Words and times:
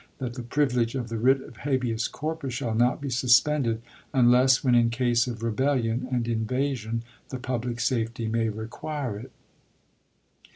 that 0.17 0.33
the 0.33 0.41
privilege 0.41 0.95
of 0.95 1.09
the 1.09 1.17
writ 1.19 1.41
of 1.41 1.57
habeas 1.57 2.07
corpus 2.07 2.51
shall 2.55 2.73
not 2.73 2.99
be 2.99 3.07
suspended 3.11 3.83
unless 4.15 4.63
when 4.63 4.73
in 4.73 4.89
case 4.89 5.27
of 5.27 5.43
rebellion 5.43 6.07
and 6.11 6.27
in 6.27 6.43
vasion 6.43 7.03
the 7.29 7.37
public 7.37 7.79
safety 7.79 8.27
may 8.27 8.49
require 8.49 9.19
it. 9.19 9.31